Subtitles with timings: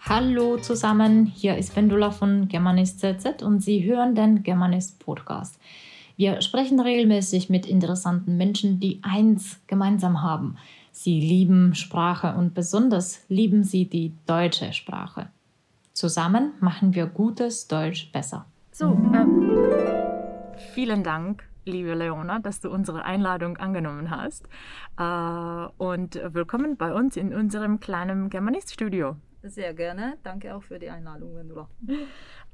[0.00, 5.58] Hallo zusammen, hier ist Vendula von Germanist ZZ und Sie hören den Germanist Podcast.
[6.16, 10.56] Wir sprechen regelmäßig mit interessanten Menschen, die eins gemeinsam haben.
[10.92, 15.30] Sie lieben Sprache und besonders lieben sie die deutsche Sprache.
[15.92, 18.46] Zusammen machen wir gutes Deutsch besser.
[18.70, 19.50] So, ähm,
[20.74, 24.46] vielen Dank, liebe Leona, dass du unsere Einladung angenommen hast.
[24.98, 29.16] Äh, und willkommen bei uns in unserem kleinen Germanist-Studio.
[29.42, 30.16] Sehr gerne.
[30.22, 31.68] Danke auch für die Einladung, Vendula.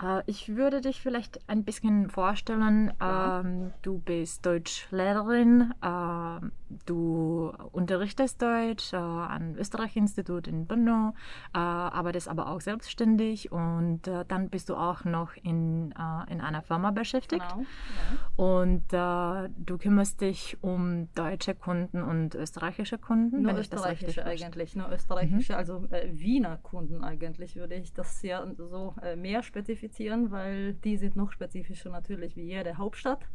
[0.02, 2.92] Äh, ich würde dich vielleicht ein bisschen vorstellen.
[3.00, 3.40] Ja.
[3.40, 6.46] Ähm, du bist Deutschlehrerin, äh,
[6.86, 11.14] du unterrichtest Deutsch äh, am Österreich-Institut in Brno,
[11.54, 15.92] äh, arbeitest aber auch selbstständig und dann bist du auch noch in,
[16.28, 17.44] in einer Firma beschäftigt.
[17.48, 17.62] Genau.
[17.62, 18.44] Ja.
[18.44, 23.42] Und du kümmerst dich um deutsche Kunden und österreichische Kunden.
[23.42, 25.58] Nur österreichische eigentlich, nur österreichische, mhm.
[25.58, 31.16] also Wiener Kunden eigentlich würde ich das ja so mehr spezifizieren spezifizieren, weil die sind
[31.16, 33.26] noch spezifischer natürlich wie jede Hauptstadt.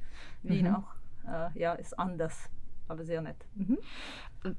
[0.44, 0.76] Wien mhm.
[0.76, 0.96] auch
[1.28, 2.50] äh, ja, ist anders,
[2.88, 3.38] aber sehr nett.
[3.56, 3.78] Mhm.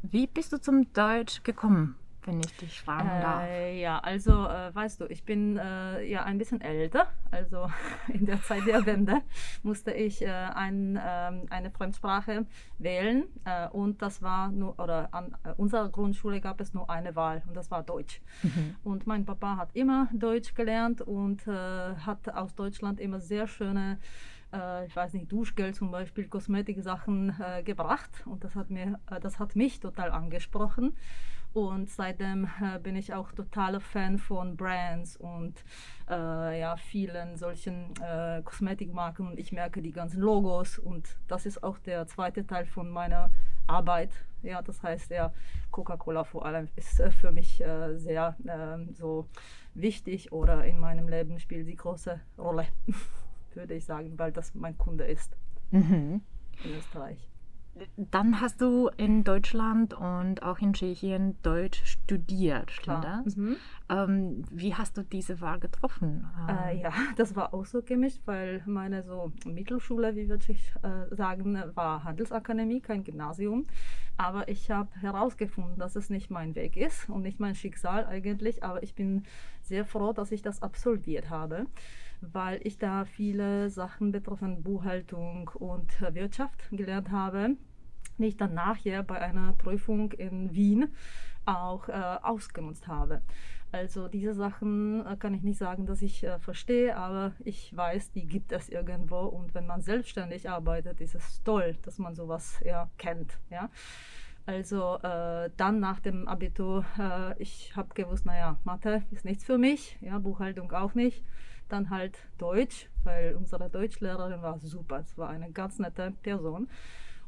[0.02, 1.96] Wie bist du zum Deutsch gekommen?
[2.26, 3.44] Wenn ich dich fragen darf.
[3.44, 7.06] Äh, ja, also äh, weißt du, ich bin äh, ja ein bisschen älter.
[7.30, 7.70] Also
[8.08, 9.22] in der Zeit der Wende
[9.62, 12.46] musste ich äh, ein, ähm, eine Fremdsprache
[12.78, 17.16] wählen äh, und das war nur, oder an äh, unserer Grundschule gab es nur eine
[17.16, 18.20] Wahl und das war Deutsch.
[18.42, 18.76] Mhm.
[18.82, 23.98] Und mein Papa hat immer Deutsch gelernt und hat aus Deutschland immer sehr schöne
[24.86, 29.54] ich weiß nicht, Duschgel zum Beispiel, Kosmetiksachen äh, gebracht und das hat, mir, das hat
[29.54, 30.96] mich total angesprochen.
[31.56, 35.54] Und seitdem äh, bin ich auch totaler Fan von Brands und
[36.06, 39.26] äh, ja, vielen solchen äh, Kosmetikmarken.
[39.26, 40.78] Und ich merke die ganzen Logos.
[40.78, 43.30] Und das ist auch der zweite Teil von meiner
[43.66, 44.10] Arbeit.
[44.42, 45.32] Ja, das heißt, ja,
[45.70, 49.26] Coca-Cola vor allem ist äh, für mich äh, sehr ähm, so
[49.72, 52.66] wichtig oder in meinem Leben spielt die große Rolle,
[53.54, 55.34] würde ich sagen, weil das mein Kunde ist
[55.70, 56.20] mhm.
[56.62, 57.30] in Österreich.
[57.96, 63.22] Dann hast du in Deutschland und auch in Tschechien Deutsch studiert, stimmt Klar.
[63.24, 63.36] das?
[63.36, 63.56] Mhm.
[63.88, 66.26] Ähm, wie hast du diese Wahl getroffen?
[66.48, 71.14] Äh, ja, das war auch so gemischt, weil meine so Mittelschule, wie würde ich äh,
[71.14, 73.66] sagen, war Handelsakademie, kein Gymnasium.
[74.16, 78.64] Aber ich habe herausgefunden, dass es nicht mein Weg ist und nicht mein Schicksal eigentlich.
[78.64, 79.24] Aber ich bin
[79.62, 81.66] sehr froh, dass ich das absolviert habe
[82.32, 87.56] weil ich da viele Sachen betreffend Buchhaltung und Wirtschaft gelernt habe,
[88.18, 90.88] die ich dann nachher bei einer Prüfung in Wien
[91.44, 93.22] auch äh, ausgenutzt habe.
[93.72, 98.12] Also diese Sachen äh, kann ich nicht sagen, dass ich äh, verstehe, aber ich weiß,
[98.12, 102.60] die gibt es irgendwo und wenn man selbstständig arbeitet, ist es toll, dass man sowas
[102.64, 103.38] ja, kennt.
[103.50, 103.68] Ja?
[104.46, 109.58] Also äh, dann nach dem Abitur, äh, ich habe gewusst, naja, Mathe ist nichts für
[109.58, 111.24] mich, ja, Buchhaltung auch nicht
[111.68, 115.00] dann halt Deutsch, weil unsere Deutschlehrerin war super.
[115.00, 116.68] Es war eine ganz nette Person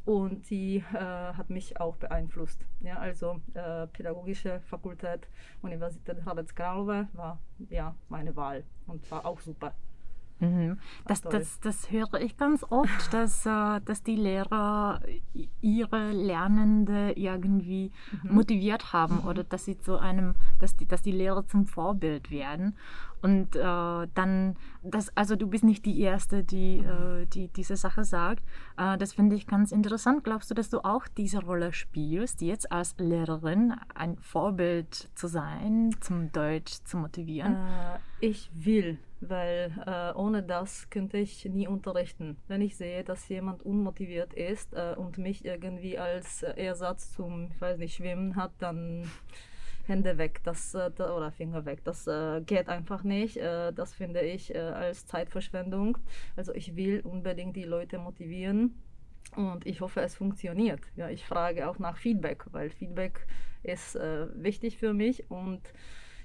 [0.05, 2.65] und sie äh, hat mich auch beeinflusst.
[2.81, 5.28] Ja, also äh, pädagogische Fakultät
[5.62, 9.75] Universität Hradec Králové war ja meine Wahl und war auch super.
[10.41, 10.78] Mhm.
[11.06, 15.00] Das, das, das höre ich ganz oft, dass, äh, dass die Lehrer
[15.60, 17.91] ihre Lernende irgendwie
[18.22, 18.34] mhm.
[18.34, 19.28] motiviert haben mhm.
[19.28, 22.77] oder dass sie zu einem, dass die, dass die Lehrer zum Vorbild werden.
[23.21, 23.60] Und äh,
[24.15, 28.44] dann, das, also du bist nicht die Erste, die, äh, die diese Sache sagt.
[28.77, 30.22] Äh, das finde ich ganz interessant.
[30.22, 35.91] Glaubst du, dass du auch diese Rolle spielst, jetzt als Lehrerin ein Vorbild zu sein,
[36.00, 37.54] zum Deutsch zu motivieren?
[37.54, 42.37] Äh, ich will, weil äh, ohne das könnte ich nie unterrichten.
[42.47, 47.61] Wenn ich sehe, dass jemand unmotiviert ist äh, und mich irgendwie als Ersatz zum, ich
[47.61, 49.11] weiß nicht, Schwimmen hat, dann
[49.89, 51.83] Hände weg, das äh, oder Finger weg.
[51.84, 53.39] Das äh, geht einfach nicht.
[53.39, 55.99] Äh, das finde ich äh, als Zeitverschwendung.
[56.37, 58.75] Also ich will unbedingt die Leute motivieren
[59.37, 60.81] und ich hoffe, es funktioniert.
[60.97, 63.27] Ja, ich frage auch nach Feedback, weil Feedback
[63.63, 65.60] ist äh, wichtig für mich und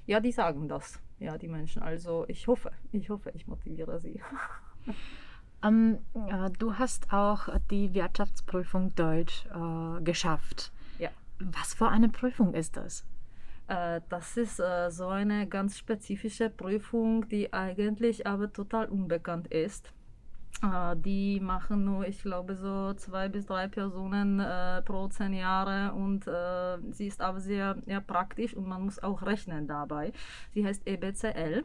[0.06, 1.81] ja, die sagen das, ja, die Menschen.
[1.81, 4.21] Also ich hoffe, ich hoffe, ich motiviere sie.
[5.63, 10.71] Um, ähm, du hast auch die Wirtschaftsprüfung Deutsch äh, geschafft.
[11.00, 11.10] Ja.
[11.39, 13.06] Was für eine Prüfung ist das?
[13.68, 19.94] Äh, das ist äh, so eine ganz spezifische Prüfung, die eigentlich aber total unbekannt ist.
[20.61, 24.41] Äh, die machen nur, ich glaube, so zwei bis drei Personen
[24.85, 26.25] pro zehn Jahre und
[26.94, 30.13] sie ist aber sehr ja, praktisch und man muss auch rechnen dabei.
[30.53, 31.63] Sie heißt EBCL.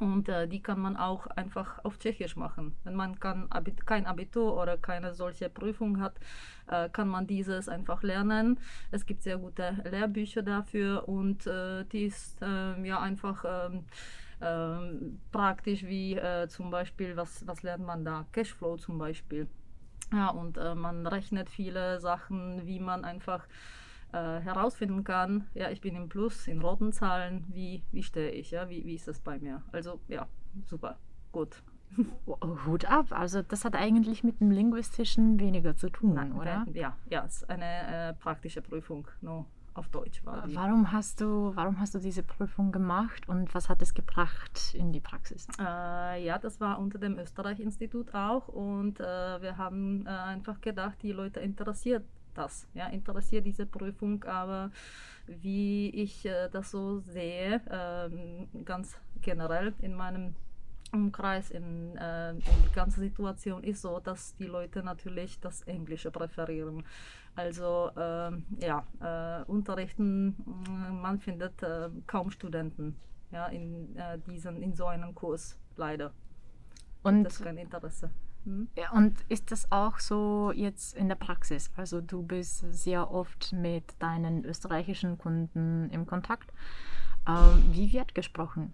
[0.00, 2.74] Und äh, die kann man auch einfach auf Tschechisch machen.
[2.84, 6.14] Wenn man kann, Abit kein Abitur oder keine solche Prüfung hat,
[6.68, 8.58] äh, kann man dieses einfach lernen.
[8.90, 13.44] Es gibt sehr gute Lehrbücher dafür und äh, die ist ähm, ja einfach
[14.40, 18.26] ähm, praktisch wie äh, zum Beispiel, was, was lernt man da?
[18.32, 19.48] Cashflow zum Beispiel.
[20.12, 23.46] Ja, und äh, man rechnet viele Sachen, wie man einfach
[24.12, 28.50] äh, herausfinden kann, ja, ich bin im Plus, in roten Zahlen, wie, wie stehe ich,
[28.50, 29.62] ja, wie, wie ist das bei mir?
[29.70, 30.26] Also ja,
[30.66, 30.98] super,
[31.30, 31.62] gut.
[32.66, 36.66] Hut ab, also das hat eigentlich mit dem Linguistischen weniger zu tun, Nein, oder?
[36.72, 40.54] Ja, ja, es ist eine äh, praktische Prüfung, nur auf Deutsch war die.
[40.54, 44.92] Warum hast du, warum hast du diese Prüfung gemacht und was hat es gebracht in
[44.92, 45.46] die Praxis?
[45.58, 49.04] Äh, ja, das war unter dem Österreich-Institut auch und äh,
[49.42, 54.70] wir haben äh, einfach gedacht, die Leute interessiert das, ja, interessiert diese Prüfung, aber
[55.26, 60.34] wie ich äh, das so sehe, ähm, ganz generell in meinem
[60.92, 66.10] Umkreis, in, äh, in die ganze Situation ist so, dass die Leute natürlich das Englische
[66.10, 66.84] präferieren.
[67.34, 68.32] Also äh,
[68.64, 70.36] ja, äh, unterrichten,
[71.02, 72.96] man findet äh, kaum Studenten
[73.30, 76.12] ja, in, äh, diesen, in so einem Kurs, leider.
[77.02, 78.10] Und das ist kein Interesse.
[78.44, 78.68] Mhm.
[78.76, 81.70] Ja, und ist das auch so jetzt in der Praxis?
[81.76, 86.52] Also du bist sehr oft mit deinen österreichischen Kunden im Kontakt.
[87.28, 88.72] Ähm, wie wird gesprochen?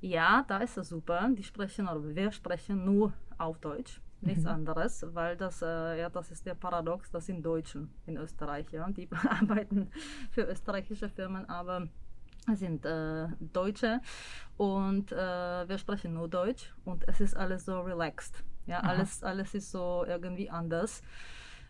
[0.00, 1.28] Ja, da ist es super.
[1.36, 4.50] Die sprechen oder wir sprechen nur auf Deutsch, nichts mhm.
[4.50, 8.88] anderes, weil das äh, ja das ist der Paradox, das sind Deutschen in Österreich, ja,
[8.90, 9.90] die arbeiten
[10.30, 11.88] für österreichische Firmen, aber
[12.54, 14.00] sind äh, Deutsche
[14.56, 18.44] und äh, wir sprechen nur Deutsch und es ist alles so relaxed.
[18.66, 21.02] Ja, alles, alles ist so irgendwie anders.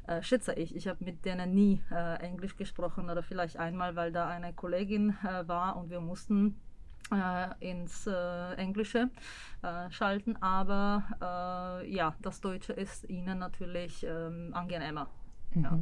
[0.07, 0.75] Äh, schätze ich.
[0.77, 5.17] Ich habe mit denen nie äh, Englisch gesprochen oder vielleicht einmal, weil da eine Kollegin
[5.25, 6.61] äh, war und wir mussten
[7.61, 9.11] ins äh, Englische
[9.63, 10.37] äh, schalten.
[10.43, 15.09] Aber ja, das Deutsche ist ihnen natürlich ähm, angenehmer.
[15.55, 15.63] Mhm.
[15.63, 15.79] Ja.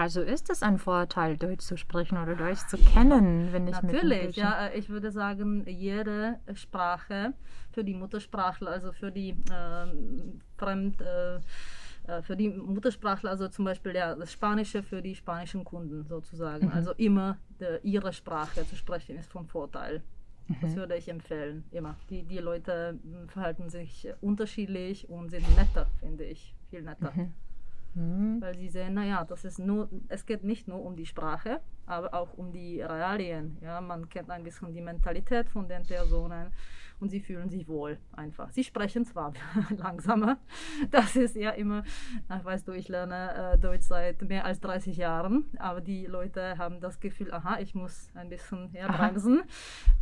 [0.00, 4.34] Also ist es ein Vorteil, Deutsch zu sprechen oder Deutsch zu kennen, wenn ich Natürlich,
[4.34, 4.70] ja.
[4.74, 7.34] Ich würde sagen, jede Sprache
[7.70, 9.86] für die Muttersprachler, also für die äh,
[10.56, 11.40] Fremd, äh, äh,
[12.22, 16.66] für die Muttersprachler, also zum Beispiel ja, das Spanische für die spanischen Kunden sozusagen.
[16.66, 16.72] Mhm.
[16.72, 20.02] Also immer de, ihre Sprache zu sprechen ist von Vorteil.
[20.48, 20.56] Mhm.
[20.60, 21.96] Das würde ich empfehlen, immer.
[22.08, 26.54] Die, die Leute hm, verhalten sich unterschiedlich und sind netter, finde ich.
[26.70, 27.12] Viel netter.
[27.14, 27.32] Mhm.
[27.94, 28.40] Mhm.
[28.40, 32.14] Weil sie sehen, naja, das ist nur, es geht nicht nur um die Sprache, aber
[32.14, 33.58] auch um die Realien.
[33.60, 36.52] Ja, man kennt ein bisschen die Mentalität von den Personen
[37.00, 38.50] und sie fühlen sich wohl einfach.
[38.50, 39.32] Sie sprechen zwar
[39.76, 40.38] langsamer,
[40.90, 41.84] das ist ja immer,
[42.28, 46.58] ach, weißt du, ich lerne äh, Deutsch seit mehr als 30 Jahren, aber die Leute
[46.58, 49.42] haben das Gefühl, aha, ich muss ein bisschen ja, bremsen.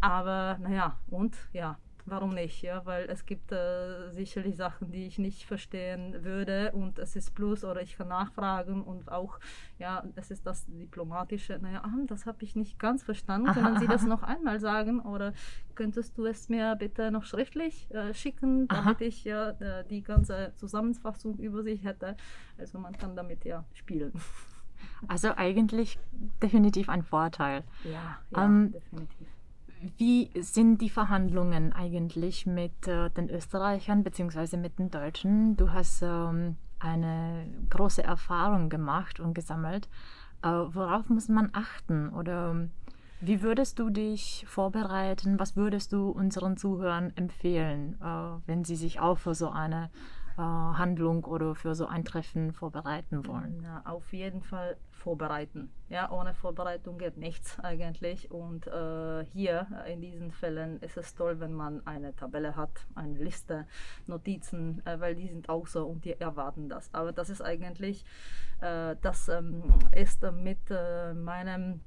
[0.01, 1.79] Aber naja, und ja,
[2.11, 2.63] warum nicht?
[2.63, 7.35] Ja, weil es gibt äh, sicherlich Sachen, die ich nicht verstehen würde und es ist
[7.35, 9.39] Plus oder ich kann nachfragen und auch,
[9.79, 13.53] ja, es ist das Diplomatische, naja, ah, das habe ich nicht ganz verstanden.
[13.53, 15.33] Können aha, Sie das noch einmal sagen oder
[15.75, 19.05] könntest du es mir bitte noch schriftlich äh, schicken, damit aha.
[19.05, 22.17] ich ja äh, die ganze Zusammenfassung über sich hätte?
[22.57, 24.13] Also man kann damit ja spielen.
[25.07, 25.99] Also eigentlich
[26.43, 27.65] definitiv ein Vorteil.
[27.85, 29.29] Ja, ja ähm, definitiv.
[29.97, 34.57] Wie sind die Verhandlungen eigentlich mit äh, den Österreichern bzw.
[34.57, 35.57] mit den Deutschen?
[35.57, 39.89] Du hast ähm, eine große Erfahrung gemacht und gesammelt.
[40.43, 42.09] Äh, worauf muss man achten?
[42.11, 42.71] Oder ähm,
[43.21, 45.39] wie würdest du dich vorbereiten?
[45.39, 49.91] Was würdest du unseren Zuhörern empfehlen, äh, wenn sie sich auch für so eine
[50.45, 53.61] Handlung oder für so ein Treffen vorbereiten wollen?
[53.63, 55.71] Na, auf jeden Fall vorbereiten.
[55.89, 58.31] Ja, ohne Vorbereitung geht nichts eigentlich.
[58.31, 63.19] Und äh, hier in diesen Fällen ist es toll, wenn man eine Tabelle hat, eine
[63.19, 63.67] Liste,
[64.07, 66.93] Notizen, äh, weil die sind auch so und die erwarten das.
[66.93, 68.05] Aber das ist eigentlich,
[68.61, 71.81] äh, das ähm, ist mit äh, meinem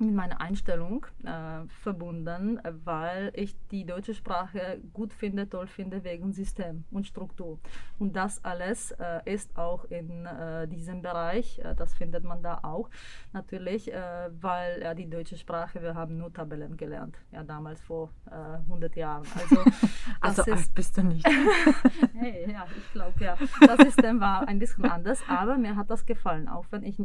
[0.00, 6.32] mit meiner Einstellung äh, verbunden, weil ich die deutsche Sprache gut finde, toll finde wegen
[6.32, 7.58] System und Struktur.
[7.98, 12.60] Und das alles äh, ist auch in äh, diesem Bereich, äh, das findet man da
[12.62, 12.88] auch.
[13.32, 18.10] Natürlich, äh, weil ja, die deutsche Sprache, wir haben nur Tabellen gelernt, ja damals vor
[18.26, 19.26] 100 äh, Jahren.
[19.38, 19.64] Also,
[20.20, 21.26] also ist, bist du nicht.
[22.14, 23.36] hey, ja, ich glaube ja.
[23.66, 26.98] Das System war ein bisschen anders, aber mir hat das gefallen, auch wenn ich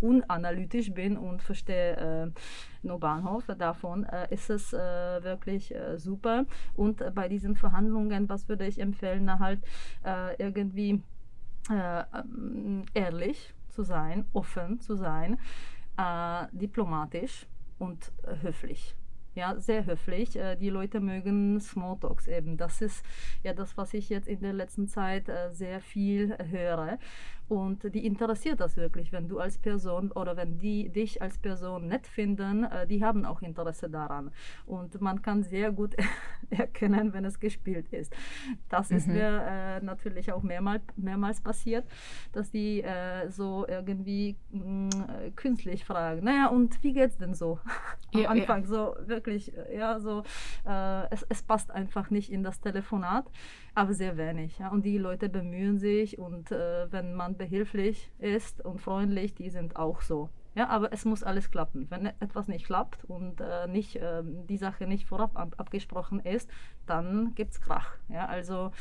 [0.00, 2.30] unanalytisch bin und verstehe äh,
[2.82, 3.44] nur Bahnhof.
[3.58, 4.78] Davon äh, ist es äh,
[5.22, 6.44] wirklich äh, super.
[6.74, 9.62] Und bei diesen Verhandlungen, was würde ich empfehlen, na, halt
[10.04, 11.02] äh, irgendwie
[11.70, 12.04] äh,
[12.94, 15.38] ehrlich zu sein, offen zu sein,
[16.52, 17.46] diplomatisch
[17.78, 18.12] und
[18.42, 18.96] höflich.
[19.36, 20.34] Ja, sehr höflich.
[20.36, 22.56] Äh, die Leute mögen Smalltalks eben.
[22.56, 23.04] Das ist
[23.42, 26.98] ja das, was ich jetzt in der letzten Zeit äh, sehr viel höre.
[27.48, 31.86] Und die interessiert das wirklich, wenn du als Person oder wenn die dich als Person
[31.86, 34.32] nett finden, äh, die haben auch Interesse daran.
[34.66, 35.94] Und man kann sehr gut
[36.50, 38.14] erkennen, wenn es gespielt ist.
[38.68, 38.96] Das mhm.
[38.96, 41.84] ist mir äh, natürlich auch mehrmals, mehrmals passiert,
[42.32, 44.90] dass die äh, so irgendwie mh, mm,
[45.36, 47.58] künstlich fragen, naja, und wie geht's denn so?
[48.14, 48.68] Am ja, Anfang ja.
[48.68, 50.24] so wirklich, ja, so,
[50.66, 53.30] äh, es, es passt einfach nicht in das Telefonat
[53.76, 54.58] aber sehr wenig.
[54.58, 54.70] Ja.
[54.70, 59.76] Und die Leute bemühen sich und äh, wenn man behilflich ist und freundlich, die sind
[59.76, 60.30] auch so.
[60.54, 61.86] Ja, aber es muss alles klappen.
[61.90, 66.50] Wenn etwas nicht klappt und äh, nicht, äh, die Sache nicht vorab ab abgesprochen ist,
[66.86, 67.96] dann gibt es Krach.
[68.08, 68.72] Ja, also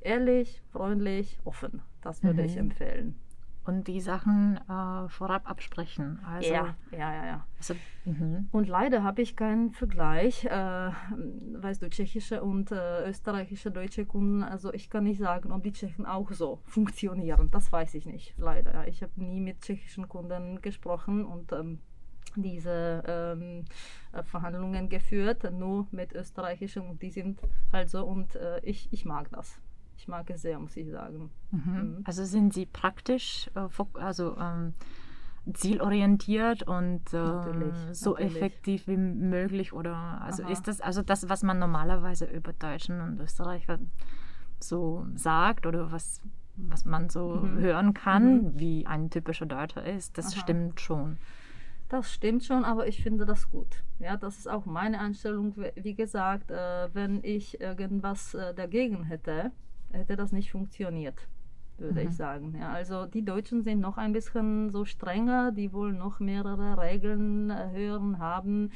[0.00, 1.80] ehrlich, freundlich, offen.
[2.02, 2.48] Das würde mhm.
[2.48, 3.18] ich empfehlen
[3.64, 6.20] und die Sachen äh, vorab absprechen.
[6.26, 7.26] Also, ja, ja, ja.
[7.26, 7.46] ja.
[7.58, 8.48] Also, mhm.
[8.52, 14.42] und leider habe ich keinen Vergleich, äh, weißt du, tschechische und äh, österreichische deutsche Kunden.
[14.42, 17.50] Also ich kann nicht sagen, ob die Tschechen auch so funktionieren.
[17.50, 18.86] Das weiß ich nicht, leider.
[18.86, 21.80] Ich habe nie mit tschechischen Kunden gesprochen und ähm,
[22.36, 23.64] diese ähm,
[24.12, 27.40] äh, Verhandlungen geführt, nur mit österreichischen und die sind
[27.72, 29.60] halt so und äh, ich, ich mag das
[29.96, 31.30] ich mag es sehr, muss ich sagen.
[31.50, 31.60] Mhm.
[31.72, 32.00] Mhm.
[32.04, 34.74] Also sind Sie praktisch, äh, also ähm,
[35.52, 38.36] zielorientiert und äh, natürlich, so natürlich.
[38.36, 40.50] effektiv wie möglich oder also Aha.
[40.50, 43.78] ist das also das, was man normalerweise über Deutschen und Österreicher
[44.58, 46.22] so sagt oder was
[46.56, 47.58] was man so mhm.
[47.58, 48.58] hören kann, mhm.
[48.58, 50.40] wie ein typischer Deutscher ist, das Aha.
[50.40, 51.18] stimmt schon.
[51.88, 53.82] Das stimmt schon, aber ich finde das gut.
[53.98, 55.54] Ja, das ist auch meine Einstellung.
[55.76, 59.52] Wie gesagt, äh, wenn ich irgendwas äh, dagegen hätte,
[59.94, 61.16] hätte das nicht funktioniert,
[61.78, 62.08] würde mhm.
[62.08, 62.56] ich sagen.
[62.58, 67.50] Ja, also die Deutschen sind noch ein bisschen so strenger, die wollen noch mehrere Regeln
[67.50, 68.70] äh, hören, haben,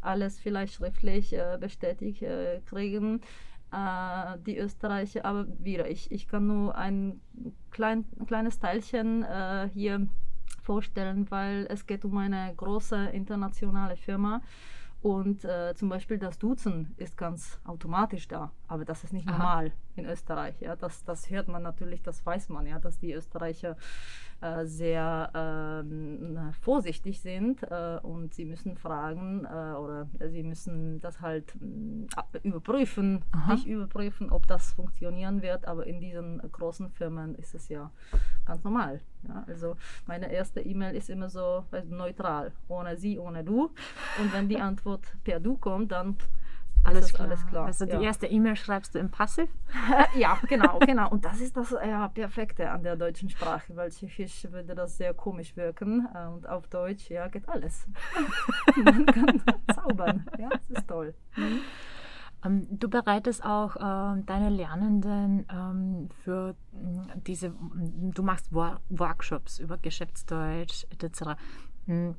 [0.00, 3.20] alles vielleicht schriftlich äh, bestätigt äh, kriegen.
[3.72, 7.20] Äh, die Österreicher, aber wieder, ich, ich kann nur ein
[7.70, 10.06] klein, kleines Teilchen äh, hier
[10.62, 14.42] vorstellen, weil es geht um eine große internationale Firma
[15.02, 19.36] und äh, zum Beispiel das Duzen ist ganz automatisch da, aber das ist nicht Aha.
[19.36, 20.60] normal in Österreich.
[20.60, 23.76] Ja, das, das hört man natürlich, das weiß man ja, dass die Österreicher
[24.40, 31.20] äh, sehr äh, vorsichtig sind äh, und sie müssen fragen äh, oder sie müssen das
[31.20, 32.06] halt mm,
[32.44, 33.54] überprüfen, Aha.
[33.54, 37.90] nicht überprüfen, ob das funktionieren wird, aber in diesen großen Firmen ist es ja
[38.44, 39.00] ganz normal.
[39.28, 39.76] Ja, also
[40.06, 43.70] meine erste E-Mail ist immer so neutral, ohne sie, ohne du.
[44.18, 46.16] Und wenn die Antwort per du kommt, dann
[46.84, 47.28] alles klar.
[47.28, 47.66] alles klar.
[47.66, 48.00] Also die ja.
[48.00, 49.48] erste E-Mail schreibst du im Passiv?
[50.16, 51.10] ja, genau, genau.
[51.10, 55.14] Und das ist das ja, Perfekte an der deutschen Sprache, weil Tschechisch würde das sehr
[55.14, 57.86] komisch wirken äh, und auf Deutsch, ja, geht alles.
[58.76, 61.14] Man kann zaubern, ja, das ist toll.
[61.36, 61.60] Mhm.
[62.44, 66.54] Ähm, du bereitest auch äh, deine Lernenden ähm, für
[67.26, 71.38] diese, du machst Wor Workshops über Geschäftsdeutsch etc.
[71.86, 72.16] Hm,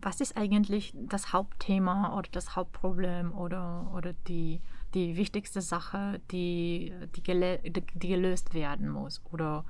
[0.00, 4.60] was ist eigentlich das Hauptthema oder das Hauptproblem oder, oder die,
[4.94, 9.64] die wichtigste Sache, die, die, die gelöst werden muss oder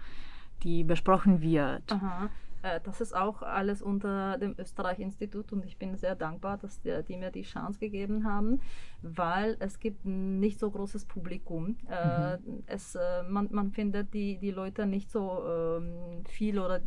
[0.62, 1.90] die besprochen wird?
[1.92, 2.28] Aha.
[2.62, 7.02] Äh, das ist auch alles unter dem Österreich-Institut und ich bin sehr dankbar, dass die,
[7.06, 8.60] die, mir die Chance gegeben haben,
[9.02, 11.76] weil es gibt nicht so großes Publikum.
[11.88, 12.62] Äh, mhm.
[12.66, 16.80] es, äh, man, man findet die, die Leute nicht so ähm, viel oder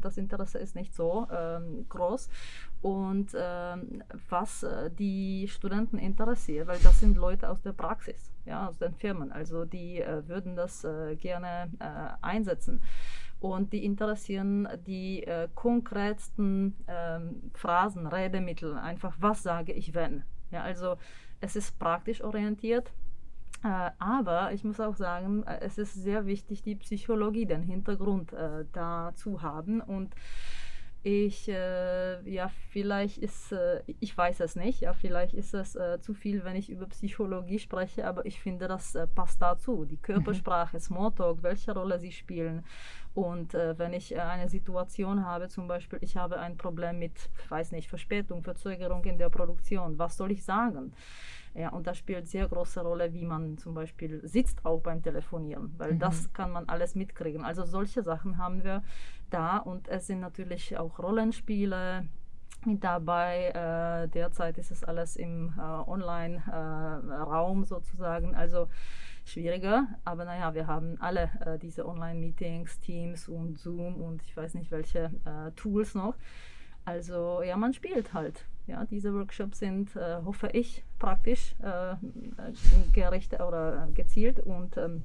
[0.00, 2.28] das Interesse ist nicht so ähm, groß.
[2.82, 4.64] Und ähm, was
[4.98, 9.64] die Studenten interessiert, weil das sind Leute aus der Praxis, ja, aus den Firmen, also
[9.64, 10.86] die würden das
[11.18, 11.70] gerne
[12.20, 12.80] einsetzen
[13.40, 20.24] und die interessieren die äh, konkretsten ähm, Phrasen, Redemittel, einfach was sage ich wenn.
[20.50, 20.96] Ja, also
[21.40, 22.92] es ist praktisch orientiert,
[23.62, 28.32] äh, aber ich muss auch sagen, äh, es ist sehr wichtig, die Psychologie, den Hintergrund
[28.32, 29.80] äh, da zu haben.
[29.80, 30.14] Und
[31.06, 36.00] ich, äh, ja, vielleicht ist, äh, ich weiß es nicht, ja, vielleicht ist es äh,
[36.00, 39.84] zu viel, wenn ich über Psychologie spreche, aber ich finde, das äh, passt dazu.
[39.84, 40.80] Die Körpersprache, mhm.
[40.80, 42.64] Smalltalk, welche Rolle sie spielen.
[43.14, 47.30] Und äh, wenn ich äh, eine Situation habe, zum Beispiel, ich habe ein Problem mit,
[47.50, 50.92] weiß nicht, Verspätung, Verzögerung in der Produktion, was soll ich sagen?
[51.54, 55.72] Ja, und das spielt sehr große Rolle, wie man zum Beispiel sitzt auch beim Telefonieren,
[55.78, 56.00] weil mhm.
[56.00, 57.44] das kann man alles mitkriegen.
[57.44, 58.82] Also solche Sachen haben wir
[59.30, 62.06] da und es sind natürlich auch Rollenspiele
[62.64, 63.50] mit dabei.
[63.50, 68.68] Äh, derzeit ist es alles im äh, Online-Raum äh, sozusagen, also
[69.24, 69.86] schwieriger.
[70.04, 74.70] Aber naja, wir haben alle äh, diese Online-Meetings, Teams und Zoom und ich weiß nicht
[74.70, 76.14] welche äh, Tools noch.
[76.84, 81.54] Also ja, man spielt halt Ja, diese Workshops sind, äh, hoffe ich, praktisch
[82.92, 85.02] gerichtet oder gezielt und ähm,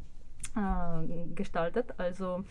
[0.56, 1.94] äh, gestaltet.
[1.98, 2.44] Also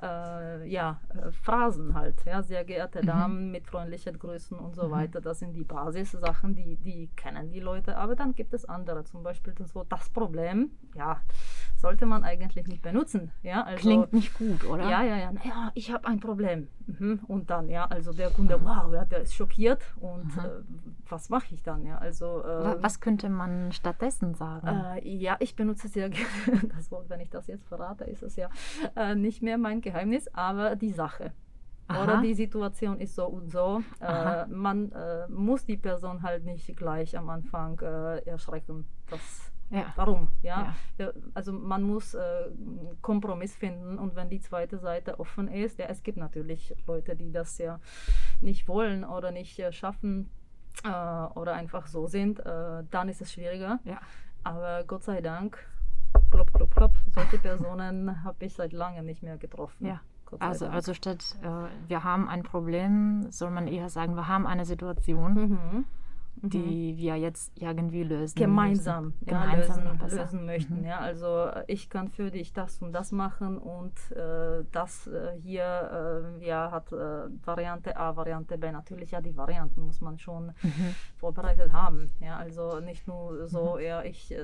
[0.00, 3.06] äh, ja, äh, Phrasen halt, ja, sehr geehrte mhm.
[3.06, 4.90] Damen mit freundlichen Grüßen und so mhm.
[4.92, 5.20] weiter.
[5.20, 7.96] Das sind die Basissachen, die, die kennen die Leute.
[7.96, 11.20] Aber dann gibt es andere, zum Beispiel das Wort das Problem, ja,
[11.80, 13.30] sollte man eigentlich nicht benutzen.
[13.42, 14.88] Ja, also, Klingt nicht gut, oder?
[14.88, 16.68] Ja, ja, ja, naja, ich habe ein Problem.
[16.86, 17.20] Mhm.
[17.26, 20.44] Und dann, ja, also der Kunde, wow, ja, der ist schockiert und mhm.
[20.44, 20.50] äh,
[21.08, 21.84] was mache ich dann?
[21.84, 24.66] Ja, also, äh, was könnte man stattdessen sagen?
[24.66, 28.36] Äh, ja, ich benutze sehr gerne das Wort, wenn ich das jetzt verrate, ist es
[28.36, 28.48] ja
[28.96, 31.32] äh, nicht mehr mein Geheimnis, aber die Sache.
[31.86, 32.04] Aha.
[32.04, 33.82] Oder die Situation ist so und so.
[34.00, 38.84] Äh, man äh, muss die Person halt nicht gleich am Anfang erschrecken.
[39.08, 39.92] Das, ja.
[39.96, 40.28] Warum?
[40.42, 40.74] Ja?
[40.98, 41.12] ja?
[41.34, 42.50] Also man muss äh,
[43.02, 47.32] Kompromiss finden und wenn die zweite Seite offen ist, ja, es gibt natürlich Leute, die
[47.32, 47.80] das ja
[48.40, 50.30] nicht wollen oder nicht äh, schaffen
[50.84, 53.80] äh, oder einfach so sind, dann ist es schwieriger.
[53.84, 54.00] Ja.
[54.44, 55.58] Aber Gott sei Dank
[56.30, 56.96] klopp, klopp, klopp.
[57.14, 59.86] Solche Personen habe ich seit langem nicht mehr getroffen.
[59.86, 60.00] Ja.
[60.40, 61.48] Also, also statt äh,
[61.88, 65.34] wir haben ein Problem, soll man eher sagen, wir haben eine Situation.
[65.34, 65.84] Mhm
[66.42, 66.96] die mhm.
[66.96, 70.78] wir jetzt irgendwie lösen gemeinsam, ja, gemeinsam lösen, lösen möchten.
[70.80, 70.86] Mhm.
[70.86, 76.36] Ja, also ich kann für dich das und das machen und äh, das äh, hier
[76.40, 78.70] äh, ja, hat äh, Variante A, Variante B.
[78.70, 80.94] Natürlich ja, die Varianten muss man schon mhm.
[81.16, 82.10] vorbereitet haben.
[82.20, 83.82] Ja, also nicht nur so, mhm.
[83.82, 84.38] ja, ich äh,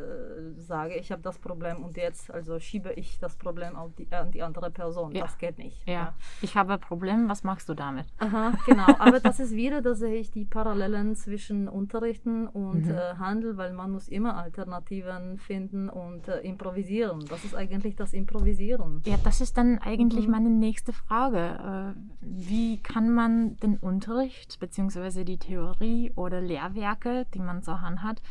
[0.57, 4.33] sage, ich habe das Problem und jetzt also schiebe ich das Problem auf die, an
[4.33, 5.13] die andere Person.
[5.13, 5.23] Ja.
[5.23, 5.87] Das geht nicht.
[5.87, 5.93] Ja.
[5.93, 6.15] ja.
[6.43, 7.29] ich habe ein Problem.
[7.29, 8.07] Was machst du damit?
[8.19, 8.87] Aha, genau.
[8.99, 12.93] Aber das ist wieder, da sehe ich die Parallelen zwischen uns Unterrichten und mhm.
[12.93, 17.27] äh, Handel, weil man muss immer Alternativen finden und äh, improvisieren.
[17.29, 19.03] Das ist eigentlich das Improvisieren.
[19.05, 20.33] Ja, das ist dann eigentlich mhm.
[20.33, 21.95] meine nächste Frage.
[21.95, 25.25] Äh, wie kann man den Unterricht bzw.
[25.25, 28.23] die Theorie oder Lehrwerke, die man zur Hand hat,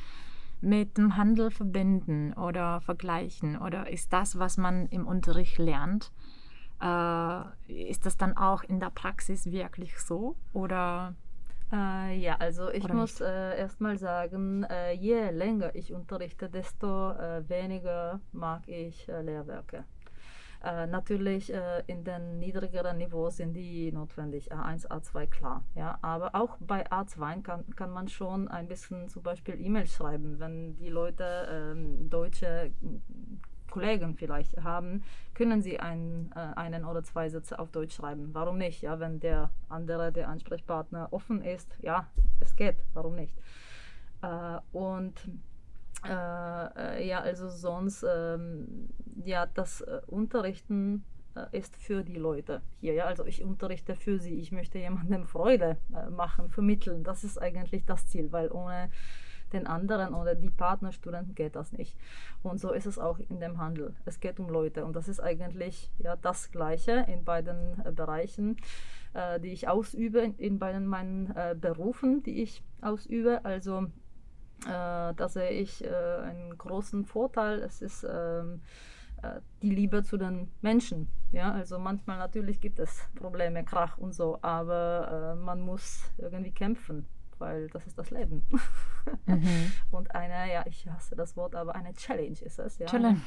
[0.60, 3.56] mit dem Handel verbinden oder vergleichen?
[3.60, 6.12] Oder ist das, was man im Unterricht lernt,
[6.82, 10.36] äh, ist das dann auch in der Praxis wirklich so?
[10.54, 11.14] Oder
[11.74, 17.12] äh, ja, also ich Oder muss äh, erstmal sagen, äh, je länger ich unterrichte, desto
[17.12, 19.86] äh, weniger mag ich äh, Lehrwerke.
[20.64, 21.52] Äh, natürlich
[21.88, 25.66] in den niedrigeren Niveaus sind die notwendig, A1, A2 klar.
[25.76, 25.98] Ja?
[26.02, 30.78] Aber auch bei A2 kann, kann man schon ein bisschen zum Beispiel E-Mails schreiben, wenn
[30.78, 32.72] die Leute ähm, deutsche
[33.74, 38.30] Kollegen vielleicht haben, können sie ein, äh, einen oder zwei Sätze auf Deutsch schreiben.
[38.34, 38.84] Warum nicht?
[38.84, 42.08] Ja, wenn der andere, der Ansprechpartner offen ist, ja,
[42.40, 42.76] es geht.
[42.94, 43.36] Warum nicht?
[44.22, 45.16] Äh, und
[46.06, 48.90] äh, ja, also sonst, ähm,
[49.26, 51.04] ja, das äh, Unterrichten
[51.36, 52.94] äh, ist für die Leute hier.
[52.94, 53.06] Ja?
[53.06, 54.36] Also ich unterrichte für sie.
[54.36, 57.04] Ich möchte jemandem Freude äh, machen, vermitteln.
[57.04, 58.92] Das ist eigentlich das Ziel, weil ohne
[59.54, 61.96] den anderen oder die Partnerstudenten geht das nicht.
[62.42, 63.96] Und so ist es auch in dem Handel.
[64.06, 68.58] Es geht um Leute und das ist eigentlich ja das Gleiche in beiden äh, Bereichen,
[69.14, 73.46] äh, die ich ausübe, in, in beiden meinen äh, Berufen, die ich ausübe.
[73.46, 73.88] Also
[74.66, 77.60] äh, da sehe ich äh, einen großen Vorteil.
[77.60, 78.62] Es ist ähm,
[79.22, 81.08] äh, die Liebe zu den Menschen.
[81.32, 87.08] Ja, also manchmal natürlich gibt es Probleme, Krach und so, aber man muss irgendwie kämpfen
[87.44, 88.42] weil das ist das Leben.
[89.26, 89.72] Mhm.
[89.92, 92.80] Und eine, ja, ich hasse das Wort, aber eine Challenge ist es.
[92.80, 92.86] Ja.
[92.86, 93.20] Challenge.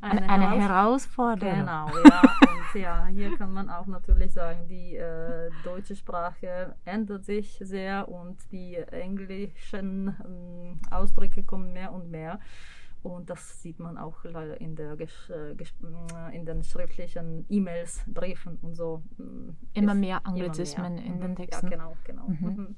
[0.00, 1.60] Eine, eine, Herausforderung.
[1.60, 2.22] Genau, ja.
[2.42, 8.08] Und ja, hier kann man auch natürlich sagen, die äh, deutsche Sprache ändert sich sehr
[8.08, 12.40] und die englischen ähm, Ausdrücke kommen mehr und mehr.
[13.02, 15.56] Und das sieht man auch leider in, der, äh,
[16.32, 19.02] in den schriftlichen E-Mails, Briefen und so.
[19.18, 21.36] Mm, immer mehr Anglizismen in den mhm.
[21.36, 21.66] Texten.
[21.66, 22.28] Ja, genau, genau.
[22.28, 22.46] Mhm.
[22.46, 22.76] Mhm.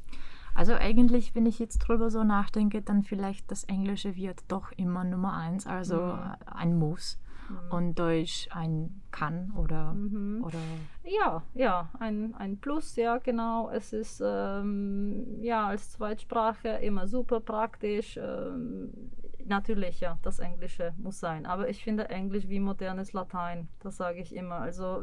[0.54, 5.02] Also eigentlich, wenn ich jetzt drüber so nachdenke, dann vielleicht das Englische wird doch immer
[5.02, 6.34] Nummer eins, also mhm.
[6.46, 7.18] ein Muss.
[7.48, 7.72] Mhm.
[7.72, 10.44] Und Deutsch ein kann oder, mhm.
[10.44, 10.58] oder
[11.02, 13.68] ja, ja, ein, ein Plus, ja genau.
[13.68, 18.16] Es ist ähm, ja als Zweitsprache immer super praktisch.
[18.16, 19.10] Ähm,
[19.44, 21.44] natürlich, ja, das Englische muss sein.
[21.44, 24.56] Aber ich finde Englisch wie modernes Latein, das sage ich immer.
[24.56, 25.02] Also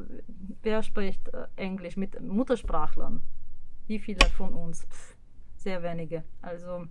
[0.63, 3.21] wer spricht äh, Englisch mit Muttersprachlern?
[3.85, 4.87] Wie viele von uns?
[4.89, 5.15] Pff
[5.61, 6.23] sehr wenige.
[6.41, 6.85] Also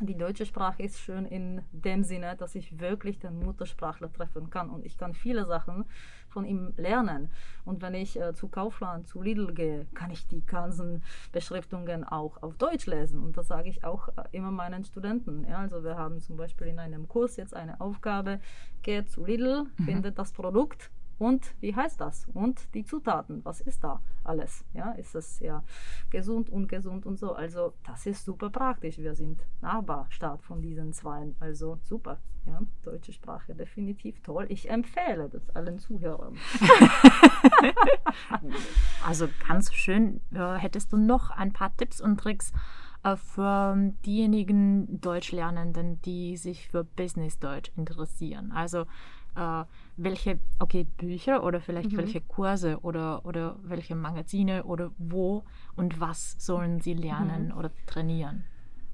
[0.00, 4.70] die deutsche Sprache ist schön in dem Sinne, dass ich wirklich den Muttersprachler treffen kann
[4.70, 5.86] und ich kann viele Sachen
[6.28, 7.30] von ihm lernen.
[7.64, 12.42] Und wenn ich äh, zu Kaufland, zu Lidl gehe, kann ich die ganzen Beschriftungen auch
[12.42, 13.20] auf Deutsch lesen.
[13.20, 15.44] Und das sage ich auch äh, immer meinen Studenten.
[15.48, 18.40] Ja, also wir haben zum Beispiel in einem Kurs jetzt eine Aufgabe,
[18.82, 19.84] geht zu Lidl, mhm.
[19.84, 22.26] findet das Produkt Und wie heißt das?
[22.32, 24.64] Und die Zutaten, was ist da alles?
[24.72, 25.64] Ja, ist es ja
[26.10, 27.32] gesund, ungesund und so.
[27.32, 28.98] Also das ist super praktisch.
[28.98, 31.34] Wir sind Nachbarstaat von diesen zwei.
[31.40, 32.18] Also super.
[32.46, 34.46] Ja, deutsche Sprache definitiv toll.
[34.48, 36.38] Ich empfehle das allen Zuhörern.
[39.06, 40.20] also ganz schön.
[40.30, 42.52] Hättest du noch ein paar Tipps und Tricks
[43.02, 48.50] äh, für diejenigen Deutschlernenden, die sich für Business Deutsch interessieren?
[48.52, 48.86] Also
[49.38, 49.64] äh,
[49.96, 51.98] welche, okay, Bücher oder vielleicht mhm.
[51.98, 55.44] welche Kurse oder, oder welche Magazine oder wo
[55.76, 57.56] und was sollen sie lernen mhm.
[57.56, 58.44] oder trainieren?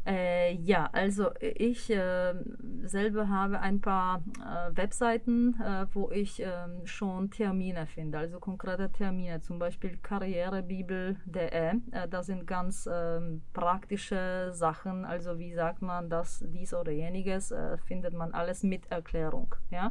[0.07, 2.35] Äh, ja, also ich äh,
[2.83, 8.93] selber habe ein paar äh, Webseiten, äh, wo ich ähm, schon Termine finde, also konkrete
[8.93, 11.49] Termine, zum Beispiel karrierebibel.de.
[11.49, 17.51] Äh, da sind ganz ähm, praktische Sachen, also wie sagt man das, dies oder jeniges,
[17.51, 19.55] äh, findet man alles mit Erklärung.
[19.71, 19.91] Ja?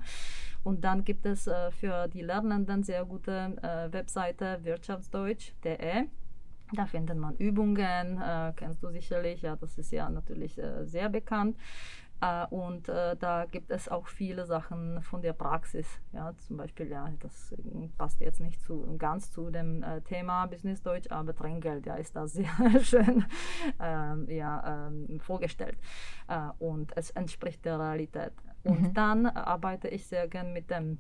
[0.64, 3.58] Und dann gibt es für die Lernenden sehr gute
[3.92, 6.08] Webseite wirtschaftsdeutsch.de.
[6.74, 11.10] Da findet man Übungen, äh, kennst du sicherlich, ja, das ist ja natürlich äh, sehr
[11.10, 11.58] bekannt.
[12.22, 15.88] Äh, und äh, da gibt es auch viele Sachen von der Praxis.
[16.14, 17.54] Ja, zum Beispiel, ja, das
[17.98, 22.16] passt jetzt nicht zu, ganz zu dem äh, Thema Business Deutsch, aber Trinkgeld, ja, ist
[22.16, 22.48] da sehr
[22.82, 23.26] schön
[23.80, 25.78] ähm, ja, ähm, vorgestellt.
[26.28, 28.34] Äh, und es entspricht der Realität.
[28.64, 28.94] Und mhm.
[28.94, 31.00] dann arbeite ich sehr gern mit dem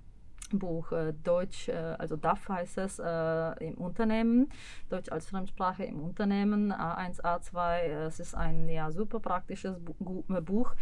[0.60, 4.50] Buch äh, Deutsch, äh, also DAF heißt es, äh, im Unternehmen,
[4.89, 10.42] Deutsch als Fremdsprache im Unternehmen, A1, A2, es ist ein ja, super praktisches Bu äh,
[10.42, 10.76] Buch.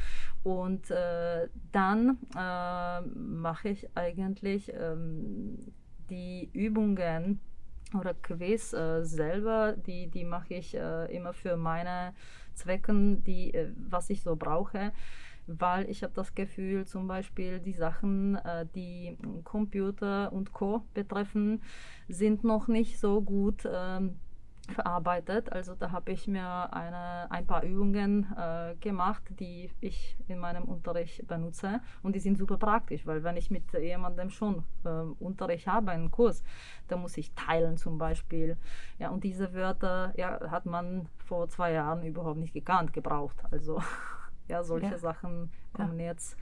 [0.43, 5.57] Und äh, dann äh, mache ich eigentlich ähm,
[6.09, 7.39] die Übungen
[7.97, 12.13] oder Quiz selber, die, die mache ich immer für meine
[12.53, 13.53] Zwecken, die,
[13.89, 14.93] was ich so brauche
[15.47, 20.83] weil ich habe das Gefühl, zum Beispiel die Sachen, äh, die Computer und Co.
[20.93, 21.61] betreffen,
[22.07, 24.17] sind noch nicht so gut ähm,
[24.69, 25.51] verarbeitet.
[25.51, 30.63] Also da habe ich mir eine, ein paar Übungen äh, gemacht, die ich in meinem
[30.63, 35.67] Unterricht benutze und die sind super praktisch, weil wenn ich mit jemandem schon äh, Unterricht
[35.67, 36.43] habe, einen Kurs,
[36.87, 38.57] dann muss ich teilen zum Beispiel.
[38.99, 43.37] Ja, und diese Wörter ja, hat man vor zwei Jahren überhaupt nicht gekannt, gebraucht.
[43.51, 43.81] Also
[44.51, 44.97] ja, solche ja.
[44.97, 46.07] Sachen kommen ja.
[46.07, 46.37] jetzt.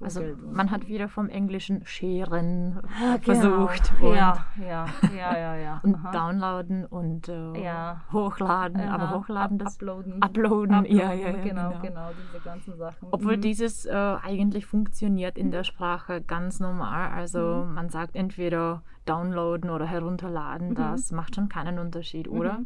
[0.00, 2.80] Also man hat wieder vom englischen Scheren
[3.24, 3.66] genau.
[3.68, 3.92] versucht.
[4.00, 4.86] Und ja, ja,
[5.16, 5.80] ja, ja, ja.
[5.84, 9.76] und downloaden und äh, hochladen, aber hochladen das.
[9.76, 10.20] Uploaden.
[10.20, 10.98] Uploaden, uploaden.
[10.98, 13.08] Ja, ja, ja, genau, genau, genau, diese ganzen Sachen.
[13.10, 13.42] Obwohl mhm.
[13.42, 17.12] dieses äh, eigentlich funktioniert in der Sprache ganz normal.
[17.12, 17.74] Also mhm.
[17.74, 20.74] man sagt entweder downloaden oder herunterladen, mhm.
[20.74, 22.60] das macht schon keinen Unterschied, oder?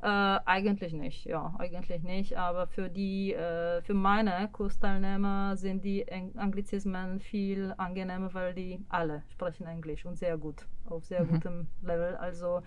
[0.00, 2.38] Äh, eigentlich nicht, ja, eigentlich nicht.
[2.38, 8.84] Aber für die, äh, für meine Kursteilnehmer sind die Eng Anglizismen viel angenehmer, weil die
[8.88, 11.28] alle sprechen Englisch und sehr gut, auf sehr mhm.
[11.30, 12.14] gutem Level.
[12.14, 12.62] Also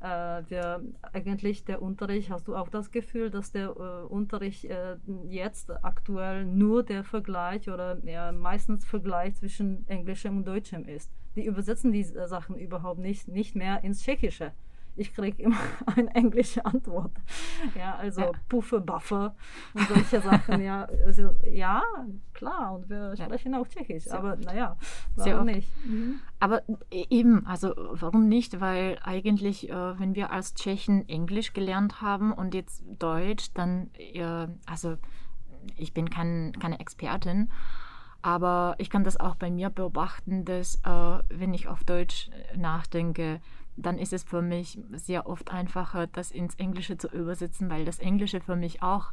[0.00, 0.06] äh,
[0.48, 4.96] wir eigentlich der Unterricht, hast du auch das Gefühl, dass der äh, Unterricht äh,
[5.28, 11.12] jetzt aktuell nur der Vergleich oder ja, meistens Vergleich zwischen Englischem und Deutschem ist?
[11.36, 14.52] Die übersetzen die Sachen überhaupt nicht, nicht mehr ins Tschechische
[14.96, 15.58] ich kriege immer
[15.96, 17.12] eine englische Antwort.
[17.76, 18.32] Ja, also ja.
[18.48, 19.34] Puffe, Buffer
[19.74, 20.62] und solche Sachen.
[20.62, 21.82] Ja, also, ja,
[22.34, 23.60] klar, und wir sprechen ja.
[23.60, 24.76] auch Tschechisch, Sehr aber naja,
[25.16, 25.70] warum nicht?
[25.84, 26.20] Mhm.
[26.38, 28.60] Aber e-, eben, also warum nicht?
[28.60, 34.48] Weil eigentlich, äh, wenn wir als Tschechen Englisch gelernt haben und jetzt Deutsch, dann, äh,
[34.66, 34.96] also
[35.76, 37.50] ich bin kein, keine Expertin,
[38.22, 43.40] aber ich kann das auch bei mir beobachten, dass äh, wenn ich auf Deutsch nachdenke,
[43.76, 47.98] dann ist es für mich sehr oft einfacher, das ins Englische zu übersetzen, weil das
[47.98, 49.12] Englische für mich auch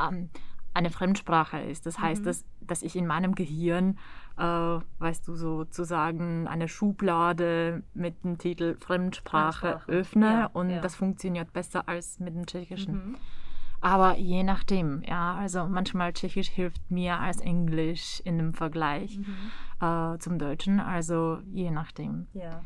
[0.00, 0.30] ähm,
[0.74, 1.86] eine Fremdsprache ist.
[1.86, 2.26] Das heißt, mhm.
[2.26, 3.98] dass, dass ich in meinem Gehirn,
[4.36, 9.92] äh, weißt du, sozusagen eine Schublade mit dem Titel Fremdsprache, Fremdsprache.
[9.92, 10.80] öffne ja, und ja.
[10.80, 12.94] das funktioniert besser als mit dem Tschechischen.
[12.94, 13.16] Mhm.
[13.80, 19.86] Aber je nachdem, ja, also manchmal Tschechisch hilft mir als Englisch in dem Vergleich mhm.
[19.86, 22.26] äh, zum Deutschen, also je nachdem.
[22.32, 22.62] Ja.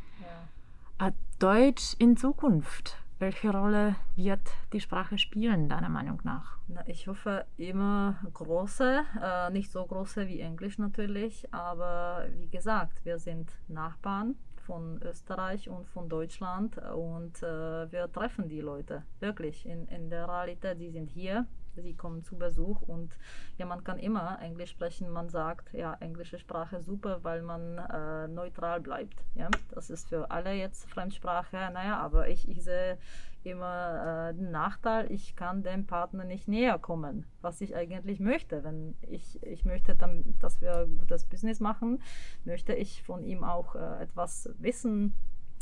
[1.42, 2.98] Deutsch in Zukunft?
[3.18, 6.56] Welche Rolle wird die Sprache spielen, deiner Meinung nach?
[6.68, 13.04] Na, ich hoffe immer große, äh, nicht so große wie Englisch natürlich, aber wie gesagt,
[13.04, 19.66] wir sind Nachbarn von Österreich und von Deutschland und äh, wir treffen die Leute wirklich
[19.66, 20.78] in, in der Realität.
[20.78, 23.16] Sie sind hier sie kommen zu Besuch und
[23.58, 25.10] ja, man kann immer Englisch sprechen.
[25.10, 29.24] Man sagt, ja, englische Sprache super, weil man äh, neutral bleibt.
[29.34, 31.70] Ja, das ist für alle jetzt Fremdsprache.
[31.72, 32.98] Naja, aber ich, ich sehe
[33.44, 38.62] immer äh, den Nachteil, ich kann dem Partner nicht näher kommen, was ich eigentlich möchte.
[38.62, 42.00] Wenn ich, ich möchte, dann, dass wir gutes Business machen,
[42.44, 45.14] möchte ich von ihm auch äh, etwas wissen,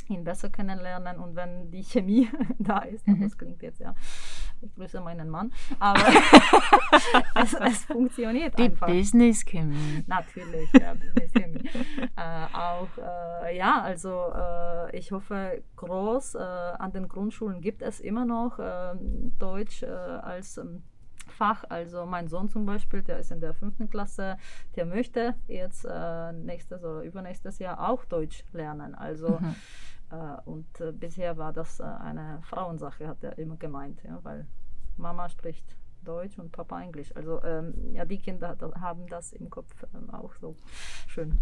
[0.09, 3.23] ihn besser kennenlernen und wenn die Chemie da ist, mhm.
[3.23, 3.95] das klingt jetzt ja,
[4.61, 6.01] ich grüße meinen Mann, aber
[7.35, 8.87] es, es, funktioniert die einfach.
[8.87, 10.05] Die Business Chemie.
[10.07, 11.69] Natürlich, ja, Business Chemie.
[12.17, 18.01] äh, auch, äh, ja, also äh, ich hoffe groß, äh, an den Grundschulen gibt es
[18.01, 20.83] immer noch ähm, Deutsch äh, als ähm,
[21.41, 21.65] Fach.
[21.71, 24.37] Also mein Sohn zum Beispiel, der ist in der fünften Klasse,
[24.77, 28.95] der möchte jetzt äh, nächstes oder übernächstes Jahr auch Deutsch lernen.
[28.95, 29.57] Also mhm.
[30.11, 34.47] Äh, und äh, bisher war das äh, eine Frauensache, hat er immer gemeint, ja, weil
[34.97, 37.15] Mama spricht Deutsch und Papa Englisch.
[37.17, 40.57] Also ähm, ja, die Kinder haben das im Kopf ähm, auch so
[41.07, 41.39] schön.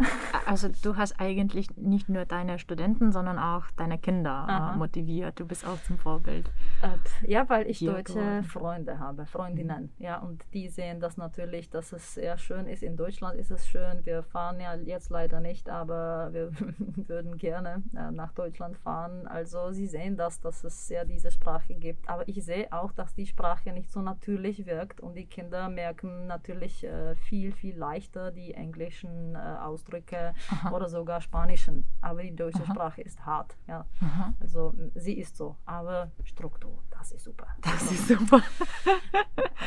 [0.47, 5.39] Also du hast eigentlich nicht nur deine Studenten, sondern auch deine Kinder äh, motiviert.
[5.39, 6.51] Du bist auch zum Vorbild.
[6.83, 8.45] Äh, ja, weil ich deutsche geworden.
[8.45, 9.91] Freunde habe, Freundinnen.
[9.99, 10.05] Mhm.
[10.05, 12.83] Ja, und die sehen das natürlich, dass es sehr schön ist.
[12.83, 14.05] In Deutschland ist es schön.
[14.05, 16.51] Wir fahren ja jetzt leider nicht, aber wir
[17.09, 19.27] würden gerne äh, nach Deutschland fahren.
[19.27, 22.09] Also sie sehen das, dass es ja diese Sprache gibt.
[22.09, 25.69] Aber ich sehe auch, dass die Sprache nicht so natürlich natürlich wirkt und die Kinder
[25.69, 30.73] merken natürlich äh, viel, viel leichter die englischen äh, Ausdrücke Aha.
[30.75, 31.85] oder sogar spanischen.
[32.01, 32.73] Aber die deutsche Aha.
[32.73, 33.57] Sprache ist hart.
[33.67, 33.87] Ja.
[34.41, 37.47] Also sie ist so, aber Struktur, das ist super.
[37.63, 38.43] Das ist super.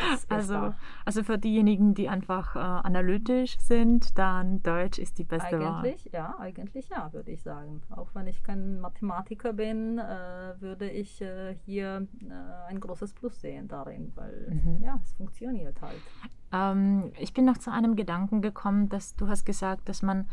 [0.01, 5.23] das also, ist also für diejenigen, die einfach äh, analytisch sind, dann Deutsch ist die
[5.23, 6.11] beste eigentlich, Wahl.
[6.13, 7.81] Ja, eigentlich ja, würde ich sagen.
[7.89, 13.39] Auch wenn ich kein Mathematiker bin, äh, würde ich äh, hier äh, ein großes Plus
[13.39, 14.83] sehen darin, weil mhm mhm.
[14.83, 16.01] ja, es funktioniert halt.
[16.51, 20.27] Ähm, ich bin noch zu einem Gedanken gekommen, dass du hast gesagt, dass man,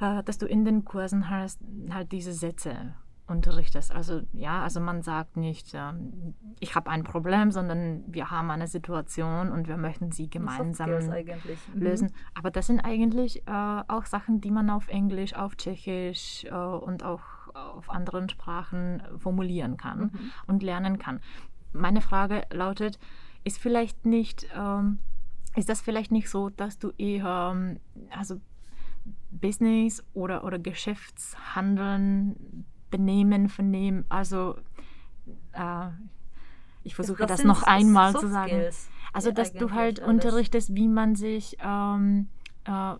[0.00, 2.94] äh, dass du in den Kursen hast, halt diese Sätze
[3.26, 3.92] unterrichtest.
[3.92, 5.92] Also ja, also man sagt nicht, äh,
[6.60, 11.12] ich habe ein Problem, sondern wir haben eine Situation und wir möchten sie gemeinsam mhm.
[11.74, 12.08] lösen.
[12.08, 12.14] Mhm.
[12.34, 17.04] Aber das sind eigentlich äh, auch Sachen, die man auf Englisch, auf Tschechisch äh, und
[17.04, 17.20] auch
[17.54, 20.32] auf anderen Sprachen formulieren kann mhm.
[20.46, 21.20] und lernen kann.
[21.72, 22.98] Meine Frage lautet,
[23.44, 24.98] ist vielleicht nicht, ähm,
[25.56, 27.80] ist das vielleicht nicht so, dass du eher, ähm,
[28.16, 28.40] also
[29.30, 34.56] Business oder, oder Geschäftshandeln, Benehmen, Vernehmen, also
[35.52, 35.88] äh,
[36.84, 38.70] ich versuche das, das noch einmal zu sagen.
[39.12, 42.28] Also, dass du halt unterrichtest, wie man sich ähm,
[42.64, 42.94] äh,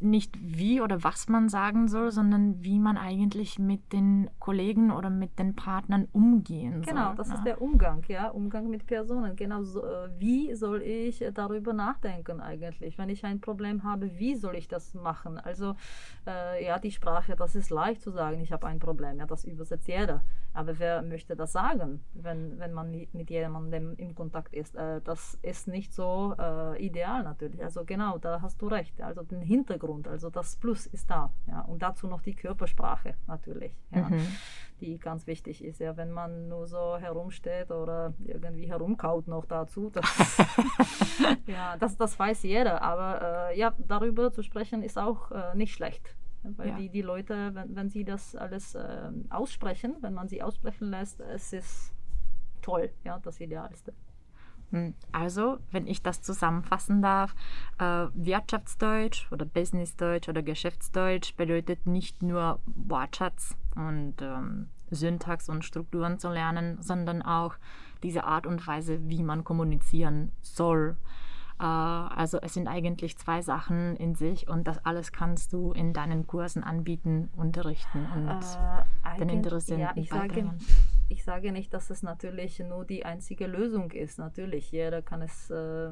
[0.00, 5.10] nicht wie oder was man sagen soll, sondern wie man eigentlich mit den Kollegen oder
[5.10, 6.94] mit den Partnern umgehen genau, soll.
[6.94, 7.34] Genau, das ne?
[7.34, 9.36] ist der Umgang, ja, Umgang mit Personen.
[9.36, 12.98] Genau, so, äh, wie soll ich darüber nachdenken eigentlich?
[12.98, 15.38] Wenn ich ein Problem habe, wie soll ich das machen?
[15.38, 15.74] Also,
[16.26, 19.44] äh, ja, die Sprache, das ist leicht zu sagen, ich habe ein Problem, ja, das
[19.44, 20.22] übersetzt jeder.
[20.52, 24.76] Aber wer möchte das sagen, wenn, wenn man mit jemandem im Kontakt ist?
[24.76, 27.62] Äh, das ist nicht so äh, ideal natürlich.
[27.62, 29.02] Also genau, da hast du recht.
[29.02, 31.32] Also den Hintergrund, also das Plus ist da.
[31.46, 31.60] Ja.
[31.62, 34.26] Und dazu noch die Körpersprache natürlich, ja, mhm.
[34.80, 35.80] die ganz wichtig ist.
[35.80, 40.04] Ja, wenn man nur so herumsteht oder irgendwie herumkaut noch dazu, das,
[41.46, 42.82] ja, das, das weiß jeder.
[42.82, 46.16] Aber äh, ja, darüber zu sprechen ist auch äh, nicht schlecht.
[46.42, 46.76] Weil ja.
[46.76, 51.20] die, die Leute, wenn, wenn sie das alles äh, aussprechen, wenn man sie aussprechen lässt,
[51.20, 51.94] es ist
[52.60, 53.94] toll, ja, das Idealste.
[54.74, 57.36] Hm, also, wenn ich das zusammenfassen darf,
[57.78, 66.18] äh, Wirtschaftsdeutsch oder Businessdeutsch oder Geschäftsdeutsch bedeutet nicht nur Wortschatz und ähm, Syntax und Strukturen
[66.18, 67.54] zu lernen, sondern auch
[68.02, 70.96] diese Art und Weise, wie man kommunizieren soll.
[71.60, 75.92] Äh, also es sind eigentlich zwei Sachen in sich und das alles kannst du in
[75.92, 78.40] deinen Kursen anbieten, unterrichten und
[79.04, 80.58] äh, den Interessenten ja, beibringen.
[80.58, 80.74] Sage,
[81.08, 84.18] ich sage nicht, dass es natürlich nur die einzige Lösung ist.
[84.18, 85.90] Natürlich, jeder kann es äh,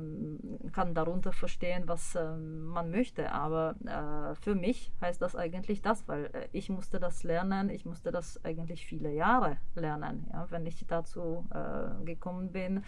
[0.73, 3.33] kann darunter verstehen, was äh, man möchte.
[3.33, 7.69] Aber äh, für mich heißt das eigentlich das, weil äh, ich musste das lernen.
[7.69, 10.29] Ich musste das eigentlich viele Jahre lernen.
[10.33, 10.47] Ja?
[10.51, 12.79] Wenn ich dazu äh, gekommen bin,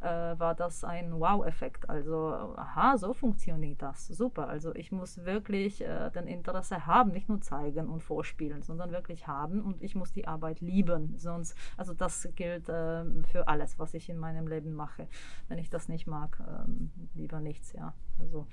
[0.00, 1.88] äh, war das ein Wow-Effekt.
[1.88, 4.08] Also, aha, so funktioniert das.
[4.08, 4.48] Super.
[4.48, 9.62] Also ich muss wirklich den Interesse haben, nicht nur zeigen und vorspielen, sondern wirklich haben.
[9.62, 11.14] Und ich muss die Arbeit lieben.
[11.16, 15.08] Sonst also das gilt äh, für alles, was ich in meinem Leben mache.
[15.48, 17.94] Wenn ich das nicht mag, ähm, lieber nichts, ja.
[18.18, 18.46] Also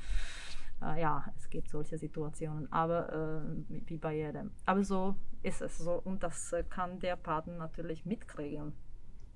[0.82, 4.52] äh, ja, es gibt solche Situationen, aber äh, wie bei jedem.
[4.66, 8.74] Aber so ist es so und das kann der Partner natürlich mitkriegen.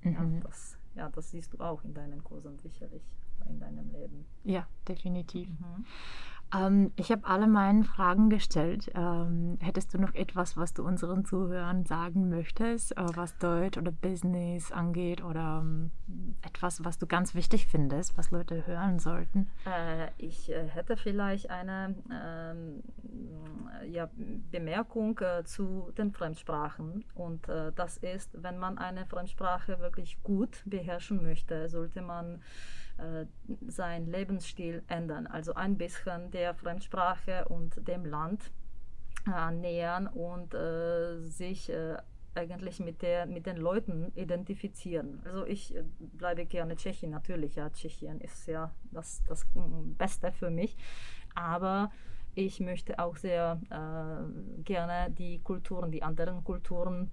[0.02, 0.14] Mhm.
[0.14, 3.04] Ja, das ja, das siehst du auch in deinen Kursen sicherlich,
[3.48, 4.26] in deinem Leben.
[4.44, 5.50] Ja, definitiv.
[5.50, 5.86] Mhm.
[6.54, 8.92] Ähm, ich habe alle meine Fragen gestellt.
[8.96, 13.92] Ähm, hättest du noch etwas, was du unseren Zuhörern sagen möchtest, äh, was Deutsch oder
[13.92, 15.92] Business angeht oder ähm,
[16.42, 19.50] etwas, was du ganz wichtig findest, was Leute hören sollten?
[19.66, 22.84] Äh, ich äh, hätte vielleicht eine ähm,
[23.90, 24.10] ja,
[24.52, 27.06] Bemerkung äh, zu den Fremdsprachen.
[27.16, 32.42] Und äh, das ist, wenn man eine Fremdsprache wirklich gut beherrschen möchte, sollte man
[33.02, 33.26] äh,
[33.68, 35.28] seinen Lebensstil ändern.
[35.28, 38.52] Also ein bisschen der Fremdsprache und dem Land
[39.28, 41.98] äh, nähern und äh, sich äh,
[42.36, 45.22] eigentlich mit, der, mit den Leuten identifizieren.
[45.26, 49.46] Also ich äh, bleibe gerne Tschechien, natürlich, ja, Tschechien ist ja das, das
[49.98, 50.78] Beste für mich,
[51.36, 51.92] aber
[52.34, 57.12] ich möchte auch sehr äh, gerne die Kulturen, die anderen Kulturen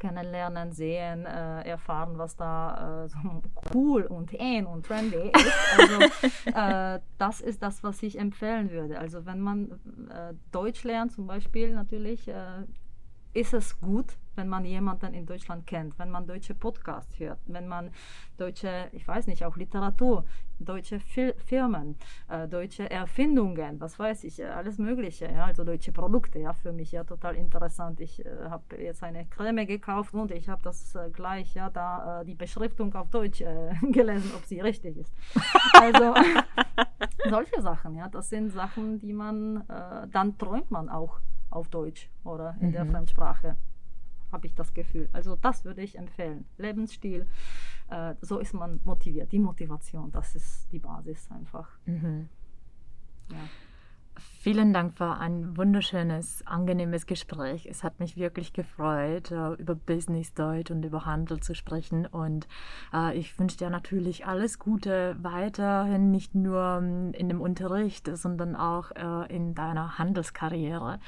[0.00, 3.18] kennenlernen, sehen, äh, erfahren, was da äh, so
[3.74, 5.78] cool und in und trendy ist.
[5.78, 6.00] Also
[6.46, 8.98] äh, das ist das, was ich empfehlen würde.
[8.98, 9.70] Also wenn man
[10.10, 12.64] äh, Deutsch lernt zum Beispiel, natürlich äh,
[13.32, 17.68] ist es gut, wenn man jemanden in Deutschland kennt, wenn man deutsche Podcasts hört, wenn
[17.68, 17.90] man
[18.38, 20.24] deutsche, ich weiß nicht, auch Literatur,
[20.58, 21.96] deutsche Fil Firmen,
[22.28, 26.72] äh, deutsche Erfindungen, was weiß ich, äh, alles Mögliche, ja, also deutsche Produkte, ja, für
[26.72, 28.00] mich ja total interessant.
[28.00, 32.20] Ich äh, habe jetzt eine Creme gekauft und ich habe das äh, gleich, ja, da
[32.20, 35.12] äh, die Beschriftung auf Deutsch äh, gelesen, ob sie richtig ist.
[35.74, 36.14] Also
[37.28, 39.64] solche Sachen, ja, das sind Sachen, die man,
[40.10, 42.72] dann träumt man auch auf Deutsch oder in mhm.
[42.72, 43.56] der Fremdsprache,
[44.32, 45.08] habe ich das Gefühl.
[45.12, 46.44] Also das würde ich empfehlen.
[46.56, 47.26] Lebensstil,
[47.88, 49.32] äh, so ist man motiviert.
[49.32, 51.68] Die Motivation, das ist die Basis einfach.
[51.86, 52.28] Mhm.
[53.30, 53.36] Ja.
[54.42, 57.66] Vielen Dank für ein wunderschönes, angenehmes Gespräch.
[57.70, 62.06] Es hat mich wirklich gefreut, äh, über Business Deutsch und über Handel zu sprechen.
[62.06, 62.48] Und
[62.94, 68.56] äh, ich wünsche dir natürlich alles Gute weiterhin, nicht nur ähm, in dem Unterricht, sondern
[68.56, 71.00] auch äh, in deiner Handelskarriere.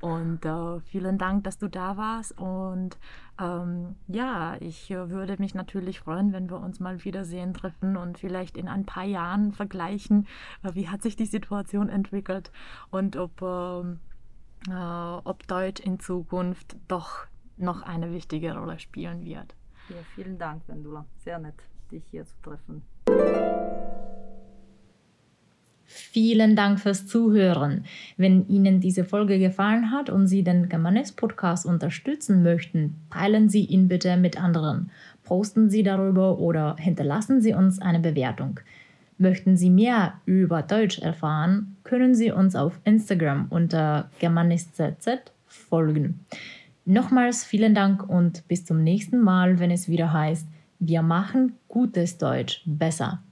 [0.00, 0.40] Und
[0.84, 2.38] vielen Dank, dass du da warst.
[2.38, 2.98] Und
[3.38, 8.18] ähm, ja, ich äh, würde mich natürlich freuen, wenn wir uns mal wiedersehen, treffen und
[8.18, 10.26] vielleicht in ein paar Jahren vergleichen,
[10.62, 12.50] äh, wie hat sich die Situation entwickelt
[12.90, 14.00] und ob, ähm,
[14.68, 19.54] äh, ob Deutsch in Zukunft doch noch eine wichtige Rolle spielen wird.
[19.88, 21.04] Ja, vielen Dank, Wendula.
[21.18, 22.82] Sehr nett, dich hier zu treffen.
[25.86, 27.84] Vielen Dank fürs Zuhören.
[28.16, 33.64] Wenn Ihnen diese Folge gefallen hat und Sie den Germanist Podcast unterstützen möchten, teilen Sie
[33.64, 34.90] ihn bitte mit anderen.
[35.24, 38.60] Posten Sie darüber oder hinterlassen Sie uns eine Bewertung.
[39.18, 46.20] Möchten Sie mehr über Deutsch erfahren, können Sie uns auf Instagram unter GermanistZZ folgen.
[46.84, 50.46] Nochmals vielen Dank und bis zum nächsten Mal, wenn es wieder heißt,
[50.78, 53.22] wir machen gutes Deutsch besser.